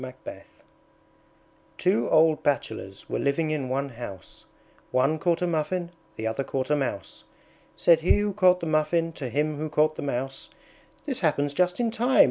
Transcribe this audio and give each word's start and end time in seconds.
Two 1.77 2.09
old 2.09 2.41
Bachelors 2.41 3.07
were 3.07 3.19
living 3.19 3.51
in 3.51 3.69
one 3.69 3.89
house; 3.89 4.45
One 4.89 5.19
caught 5.19 5.43
a 5.43 5.45
Muffin, 5.45 5.91
the 6.15 6.25
other 6.25 6.43
caught 6.43 6.71
a 6.71 6.75
Mouse. 6.75 7.23
Said 7.77 7.99
he 7.99 8.17
who 8.17 8.33
caught 8.33 8.61
the 8.61 8.65
Muffin 8.65 9.11
to 9.13 9.29
him 9.29 9.57
who 9.57 9.69
caught 9.69 9.97
the 9.97 10.01
Mouse, 10.01 10.49
"This 11.05 11.19
happens 11.19 11.53
just 11.53 11.79
in 11.79 11.91
time! 11.91 12.19